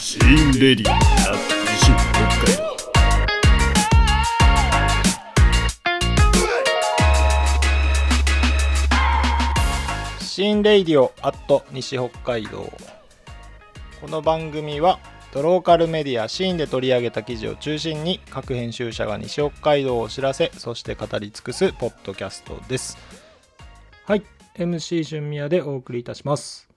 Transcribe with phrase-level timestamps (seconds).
[0.00, 2.76] シーンレディア西北海道
[10.20, 12.72] シーンレイディオアット西北海道。
[14.00, 15.00] この番組は
[15.32, 22.96] ドローカルメディアシーンで取り上げた記事を中心に各編集者が西北海道を知らせそして語り尽くすポッドキャストです。
[24.06, 24.22] はい。
[24.54, 26.71] MC 春宮でお送りいたします。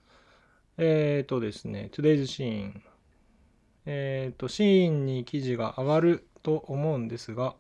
[0.78, 2.84] えーとですね Today's シーン
[3.86, 7.56] えーとシーンに記事が上がると思うんですが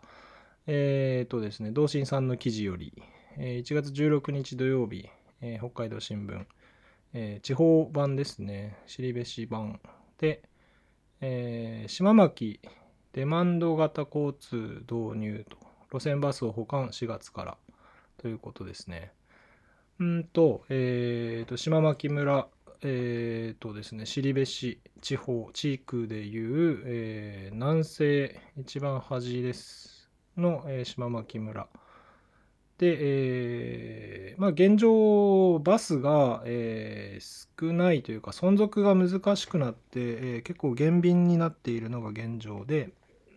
[0.68, 2.94] えーとですね同心さんの記事より
[3.38, 5.10] えー1月16日土曜日
[5.42, 6.46] えー北海道新聞、
[7.14, 9.80] えー地方版ですね、後志版
[10.18, 10.42] で、
[11.22, 12.60] えー島巻
[13.14, 15.58] デマンド型交通導入と、
[15.90, 17.58] 路線バスを保管4月から
[18.18, 19.14] ということですね。
[20.00, 22.50] うんと、えーと、島巻村、
[22.82, 31.68] えーとですね、後志地方、地区でいう、えー南西一番端ですの、えー島巻村。
[32.78, 42.90] で、えーまあ、現状、バスが、えー少ないというか、存続が難しくなって、えー結構減便になっているのが現状で、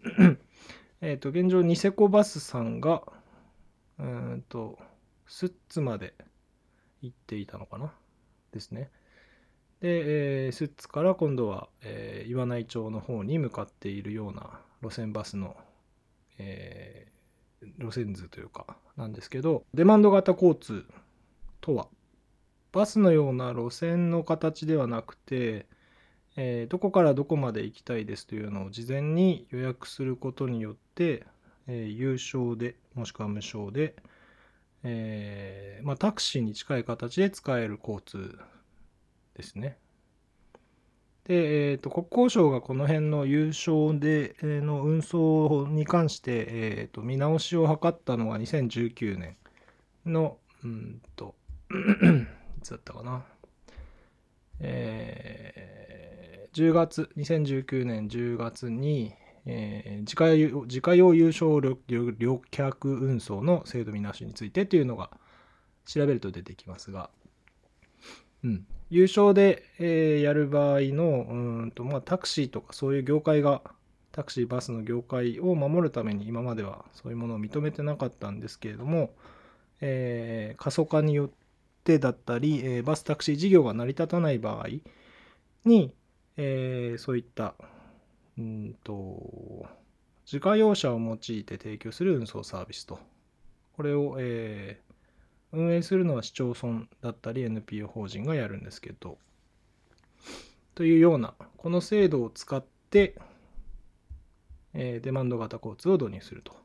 [1.00, 3.02] えっと、現状、ニセコバスさんが、
[3.98, 4.78] うんと、
[5.26, 6.14] スッツまで
[7.02, 7.94] 行っていたのかな？
[8.52, 8.90] ですね。
[9.80, 15.56] で、えースッツから今度は、えー岩内町の方に向かっているような路線バスの、
[16.38, 20.84] えー路線図というかなんですけどデマンド型交通
[21.60, 21.88] とは
[22.72, 25.66] バスのような路線の形ではなくて、
[26.36, 31.24] えーどこからどこまで行きたいですというのを事前に予約することによって、
[31.66, 33.94] えー有償でもしくは無償で、
[34.84, 38.38] えーまあ、タクシーに近い形で使える交通
[39.38, 39.78] ですね。
[41.24, 49.36] で、えー、と国交省がこの辺の優勝で、えーの運送に関して、えー、と見直しを図ったのが2019年
[50.04, 51.34] のうんと
[52.58, 53.24] いつだったかな、
[54.60, 55.68] えー
[56.54, 59.14] 10月2019年10月に、
[59.46, 61.78] えー自家用自家用優勝旅
[62.18, 65.10] 旅客運送の制度見直しについてというのが
[65.84, 67.10] 調べると出てきますが、
[68.42, 73.62] うん、優勝で、えやる場合のうんと、まあ、タクシーとかそういう業界が
[74.12, 79.10] タクシーバスの業界を守るために今まではそういうものを認めてなかったんですけれども、
[79.80, 81.30] えー過疎化によっ
[81.84, 84.68] てだったり、えーバスタクシー事業が成り立たない場合
[85.64, 85.92] に、
[86.36, 87.54] えーそういった
[88.38, 89.66] うんと
[90.24, 92.98] 自家用車を用いて提供する運送サービスと
[93.76, 94.80] これを、え
[95.52, 99.18] 運営するのは市町村だったり NPO 法人がやるんですけど
[100.74, 103.16] というようなこの制度を使って、
[104.74, 106.56] えーデマンド型交通を導入すると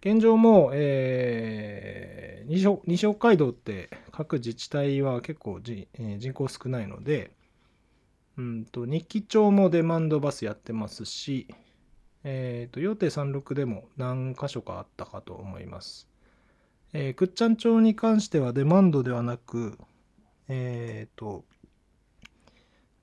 [0.00, 7.30] 現状も、えー西北西北海道って各自治体は結構じ、えー人口少ないので
[8.38, 11.48] うんと日記町もデマンドバスやってますし、
[12.22, 16.08] えー、と予定36でも何箇所かあったかと思います。
[16.94, 19.78] えー、くっちゃん町に関してはデマンドではなく、
[20.48, 21.44] えっ、と、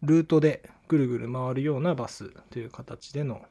[0.01, 3.45] ルートでぐるぐる回るようなバスという形での、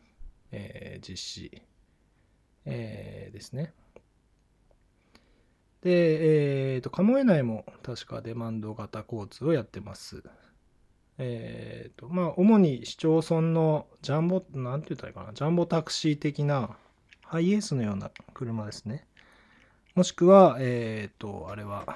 [0.50, 1.62] えー実施、
[2.64, 3.72] えーですね。
[5.82, 10.24] で、えっ、と、鴨江内も確かデマンド型交通をやってます。
[11.18, 16.76] えっ、と、まあ、主に市町村のジャンボ、なんて言ったらいいかな、ジャンボタクシー的な
[17.22, 19.06] ハイエースのような車ですね。
[19.94, 21.86] もしくは、えっ、と、あれは、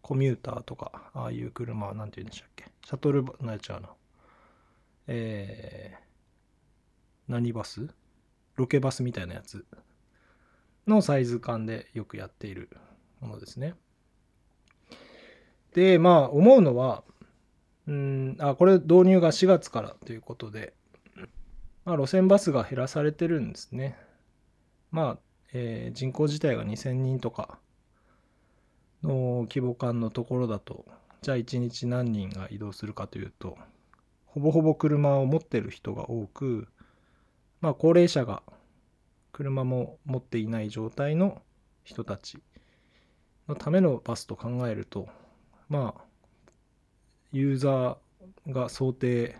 [0.00, 2.66] コミューターとか、ああいう車は、なんて言うんでしたっけ？
[2.86, 3.88] シャトルバ、なやちゃうな。
[5.08, 7.88] えー、何バス？
[8.54, 9.66] ロケバスみたいなやつ
[10.86, 12.70] のサイズ感でよくやっている
[13.20, 13.74] ものですね。
[15.72, 17.02] で、まあ、思うのは、
[17.88, 20.74] うん、あ、これ導入が4月からということで、
[21.84, 23.98] まあ、路線バスが減らされてるんですね。
[24.92, 25.18] まあ、
[25.54, 27.58] えー人口自体が2000人とか
[29.02, 30.84] の規模感のところだと
[31.22, 33.56] じゃあ1日何人が移動するかというと
[34.26, 36.68] ほぼほぼ車を持ってる人が多く
[37.60, 38.42] まあ高齢者が
[39.32, 41.40] 車も持っていない状態の
[41.84, 42.38] 人たち
[43.48, 45.08] のためのバスと考えると
[45.68, 46.04] まあ
[47.32, 49.36] ユーザーが想定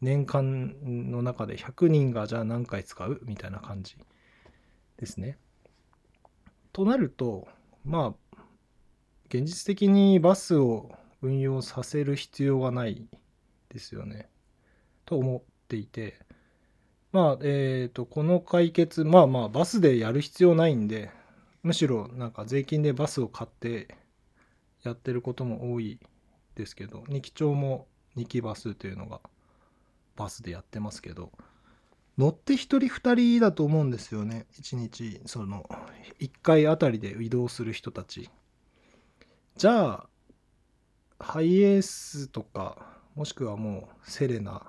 [0.00, 0.74] 年間
[1.10, 3.96] の中で100人がじゃあ何回使うみたいな感じ
[4.98, 5.38] ですね。
[6.72, 7.48] となると
[7.84, 8.42] まあ
[9.28, 10.92] 現実的にバスを
[11.22, 13.06] 運用させる必要がない
[13.70, 14.28] ですよね。
[15.04, 16.18] と思っていて
[17.12, 21.10] まあえっ、とこの解決まあまあバスでやる必要ないんで
[21.62, 23.96] むしろなんか税金でバスを買って
[24.82, 25.98] やってることも多い
[26.54, 29.20] ですけど二木町も二木バスというのが
[30.16, 31.30] バスでやってますけど
[32.18, 34.46] 乗って1人2人だと思うんですよね。
[34.60, 35.70] 1日その
[36.18, 38.28] 1回あたりで移動する人たち。
[39.56, 40.08] じゃあ
[41.20, 44.66] ハイエースとかもしくはもうセレナ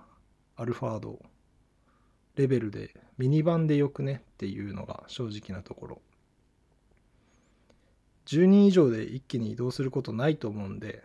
[0.55, 1.19] アルファード
[2.35, 4.21] レベルでミニバンでよくね？
[4.33, 6.01] っていうのが正直なところ。
[8.27, 11.03] 10人以上で一気に移動することないと思うんで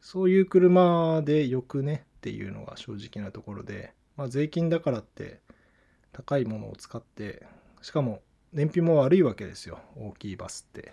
[0.00, 2.06] そういう車でよくね？
[2.16, 5.40] っていうのが正直なところで、まあ、税金だからって
[6.12, 7.46] 高いものを使って
[7.80, 8.20] しかも
[8.52, 9.78] 燃費も悪いわけですよ。
[9.96, 10.92] 大きいバスって。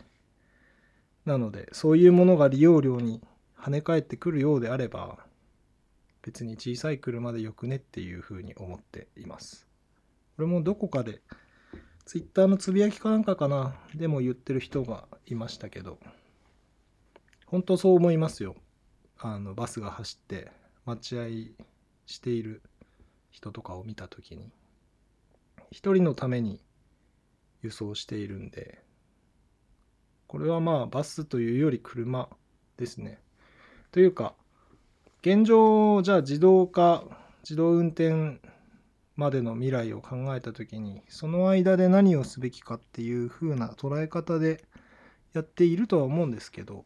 [1.26, 3.22] なのでそういうものが利用料に
[3.60, 5.18] 跳ね返ってくるようであれば
[6.22, 9.68] 別に小さい車でよくねっていうふうに思っています。
[10.38, 11.22] これもどこかで
[12.06, 16.00] ツイッターのつぶやきかなんかかなでも言ってる人がいましたけど
[17.46, 18.56] 本当そう思いますよ。
[19.18, 20.50] あのバスが走って
[20.86, 21.28] 待合
[22.06, 22.62] している
[23.38, 24.52] 人とかを見た時に
[25.70, 26.60] 一人のために
[27.62, 28.82] 輸送しているんで
[30.26, 32.30] これはまあバスというより車
[32.78, 33.20] ですね。
[33.92, 34.34] というか
[35.22, 37.04] 現状じゃあ自動化
[37.44, 38.40] 自動運転
[39.16, 44.66] までの未来を考えた時にその間で何をすべきかっていう風な捉え方で
[45.34, 46.86] やっているとは思うんですけど、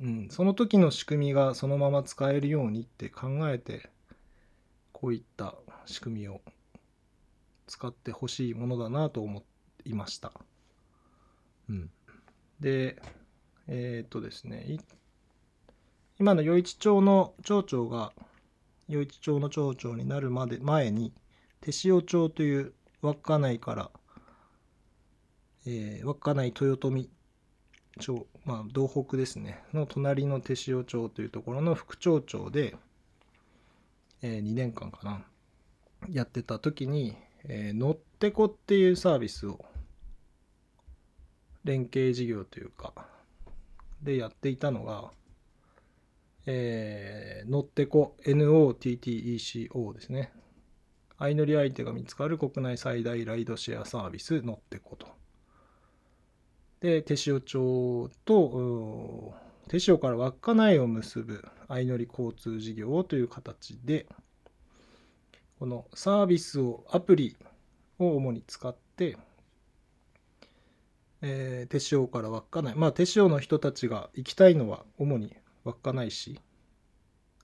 [0.00, 3.90] うん、その時の仕組みがそのまま使えるようにって考えて
[5.00, 5.54] こういった
[5.86, 6.42] 仕組みを
[7.66, 9.44] 使ってほしいものだなと思
[9.86, 10.32] いました。
[11.70, 11.90] うん、
[12.60, 13.00] で
[13.66, 14.78] えー、っとですね
[16.18, 18.12] 今の余市町の町長が
[18.90, 21.14] 余市町の町長になるまで前に
[21.62, 23.90] 手塩町という稚内から、
[25.66, 27.08] えー、稚内豊富
[27.98, 32.76] 町まあ道北ですねの隣の手塩町というところの副町長で、
[34.22, 35.24] え、2年間かな。
[36.08, 39.64] やってた時にえー、のってこっていうサービスを
[41.64, 42.92] 連携事業というか
[44.02, 45.10] でやっていたのが、
[46.46, 50.32] えー、のってこ NOTTECO ですね。
[51.18, 55.06] 相乗り相手が見つかる国内最大ライドシェアサービスのってこと。
[56.80, 59.34] で手塩町と
[59.70, 64.06] 手塩から稚内を結ぶ相乗り交通事業という形で
[65.60, 67.36] このサービスをアプリ
[68.00, 69.16] を主に使って、
[71.22, 76.40] えー、手塩から稚内まあ手塩の人たちが行きたいのは主に稚内市、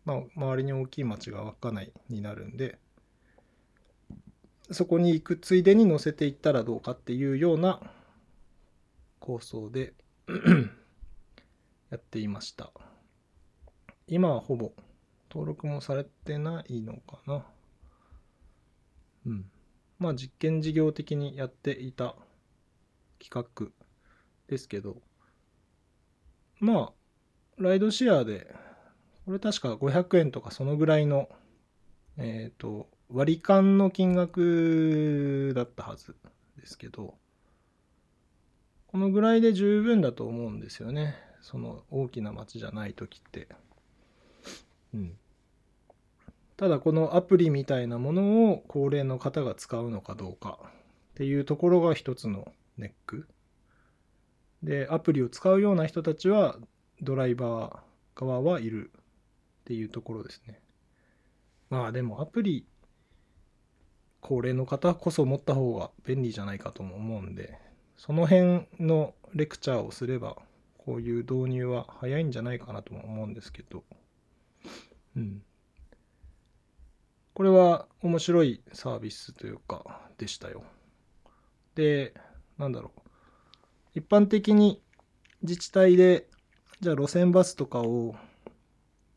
[0.05, 2.81] まあ、周りに大きい町が稚内になるんで
[4.73, 7.81] そこに行くついでに乗せていったらどうかっていうような
[9.21, 9.93] 構想で
[11.91, 12.71] やっていました
[14.07, 14.73] 今はほぼ
[15.31, 17.45] 登録もされてないのかな
[19.27, 19.45] うん。
[19.99, 22.15] まあ実験事業的にやっていた
[23.19, 23.69] 企画
[24.49, 24.97] ですけど、
[26.61, 26.93] まあ、
[27.59, 28.55] ライドシェアで、
[29.25, 31.29] これ確か500円とかそのぐらいの、
[32.19, 36.17] えっ、ー、と、割り勘の金額だったはず
[36.59, 37.15] ですけど、
[38.87, 41.17] このぐらいで十分だと思うんですよね。
[41.47, 43.47] その大きな町じゃない時って。
[44.93, 45.17] うん。
[46.57, 50.69] ただこのアプリみたいなものを高齢の方が使うのかどうかっ
[51.15, 53.29] ていうところが一つのネック。
[54.65, 56.57] で、アプリを使うような人たちは
[57.01, 59.01] ドライバー側はいるっ
[59.67, 60.61] ていうところですね。
[61.71, 62.67] まあでもアプリ、
[64.21, 67.57] 高齢の方こそ持った方が便利じゃないかとも思うんで、
[67.97, 70.39] その辺のレクチャーをすれば、
[70.87, 73.83] こういう導入は早いんじゃないかなとも思うんですけど、
[75.17, 75.43] うん。
[77.35, 80.63] これは面白いサービスというかでしたよ。
[81.75, 82.15] で、
[82.57, 83.01] なんだろう。
[83.97, 84.81] 一般的に
[85.43, 86.29] 自治体で、
[86.81, 88.15] じゃあ路線バスとかを、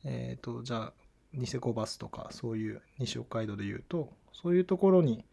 [0.03, 0.93] えっ、ー、と、じゃあ、
[1.33, 5.23] ニセコバスとか、そういう西北海道で言うと、そういうところに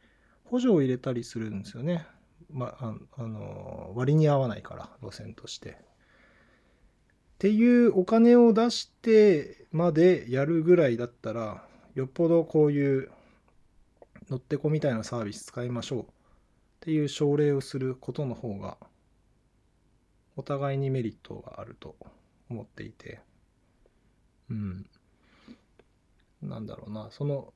[0.45, 2.07] 補助を入れたりするんですよね。
[2.53, 5.79] まあ、あの、割に合わないから、路線として。
[7.37, 11.63] っていうお金を出してまでやるぐらいだったら、
[11.95, 13.11] よっぽどこういう
[14.31, 16.05] 乗ってこみたいなサービス使いましょうっ
[16.81, 18.79] ていう奨励をすることの方が
[20.37, 21.95] お互いにメリットがあると
[22.49, 23.21] 思っていて
[24.51, 24.87] うん。
[26.43, 27.53] なんだろうな、その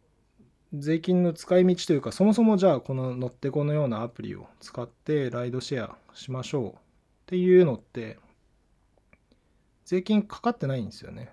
[0.72, 6.74] 税金の使い道というか、そもそもじゃあこの乗ってこのようなアプリを使ってライドシェアしましょうっ
[7.26, 8.18] ていうのって、
[9.90, 11.30] 税金かかってないんですよね。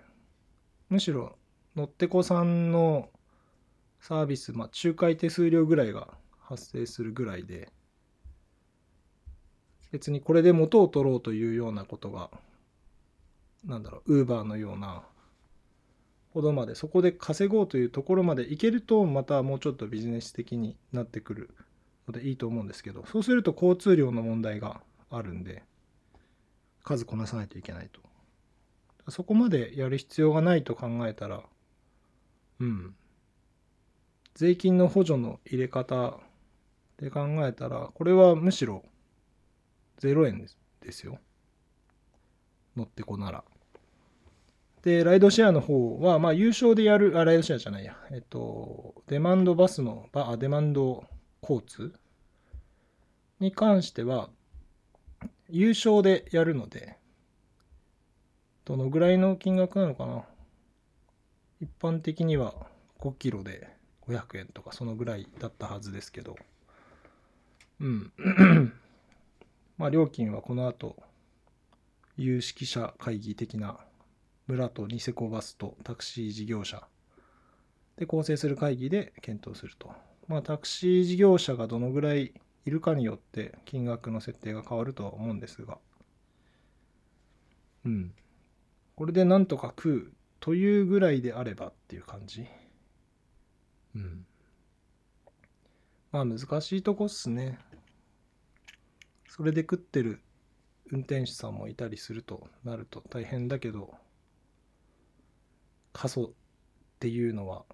[0.89, 1.37] むしろ
[1.75, 3.11] 乗ってこさんの
[3.99, 6.07] サービス、まあ、仲介手数料ぐらいが
[6.41, 7.71] 発生するぐらいで、
[9.91, 12.31] 別にこれで元を取ろうというようなことが、
[13.63, 15.03] なんだろう、ウーバーのような
[16.33, 21.51] ほどまで、そこで稼ごうというところまでいけると、またもうちょっとビジネス的になってくる
[22.07, 25.61] のでいいと思うんですけど、そうすると交通量の問題があるんで、
[26.83, 28.01] 数こなさないといけないと。
[29.09, 31.43] そこまでやる必要がないと考えたら、
[32.59, 32.95] うん。
[34.35, 36.19] 税金の補助の入れ方
[36.97, 38.83] で考えたら、これはむしろ
[39.99, 40.45] 0円
[40.81, 41.19] ですよ。
[42.75, 43.43] 乗ってこなら。
[44.83, 47.97] で、ライドシェアの方は、まあ、優勝でやる、あ、ライドシェアじゃないや。
[48.11, 51.03] えっと、デマンドバスの、あデマンド
[51.41, 51.93] 交通？
[53.39, 54.29] に関しては、
[55.49, 56.96] 優勝でやるので、
[58.67, 60.25] どのぐらいの金額なのかな？
[61.61, 62.53] 一般的には
[62.99, 63.69] 5キロで
[64.09, 66.35] 500円とかそのぐらいだったはずですけど、
[67.79, 68.11] うん。
[69.77, 70.97] まあ料金はこの後、
[72.17, 73.77] 有識者会議的な
[74.47, 76.85] 村とニセコバスとタクシー事業者
[77.95, 79.93] で構成する会議で検討すると。
[80.27, 82.33] まあタクシー事業者がどのぐらい
[82.65, 85.77] いるかによって金額の設定が変わるとは思うんですが、
[87.85, 88.13] うん。
[88.97, 92.47] これでなんとか食うというぐらいであればっていう感じ。
[93.95, 94.25] うん。
[96.11, 97.59] まあ難しいとこっすね。
[99.29, 100.19] それで食ってる
[100.91, 103.93] 運転手さんもいたりするとなると大変だけど、
[105.93, 106.29] 過疎っ
[106.99, 107.65] ていうのは、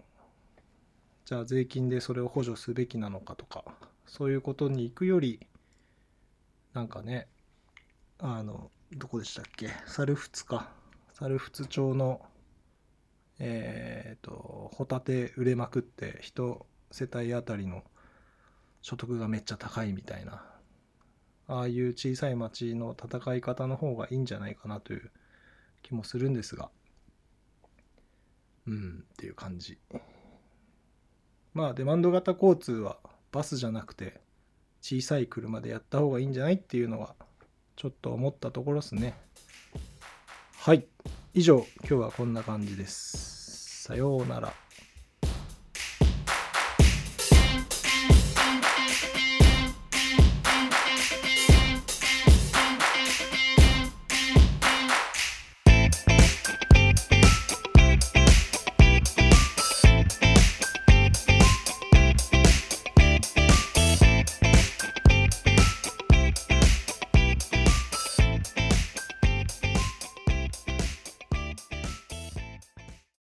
[1.23, 3.63] じゃあ税金でそれを補助すべきなのかとか、
[4.05, 5.39] そういうことに行くより、
[6.73, 7.29] なんかね、
[8.19, 9.69] あの、どこでしたっけ？
[9.85, 10.82] 猿払か。
[11.13, 12.21] 猿払町の、
[13.39, 17.83] えっ、と、ホタテ売れまくって、人世帯あたりの
[18.81, 20.43] 所得がめっちゃ高いみたいな、
[21.47, 25.11] ああいう小さい町の戦い方の方がいいんじゃないかなという
[25.83, 26.69] 気もするんですが、
[28.65, 29.77] うん、っていう感じ。
[31.53, 32.97] まあ、デマンド型交通は
[33.31, 34.19] バスじゃなくて、
[34.81, 37.15] 小さい車でやった方がいいんじゃないっていうのは、
[37.75, 39.15] ちょっと思ったところですね。
[40.65, 40.85] はい。
[41.33, 43.83] 以上、今日はこんな感じです。
[43.83, 44.53] さようなら。